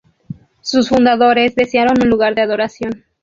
[0.61, 3.05] Sus fundadores desearon un lugar de adoración.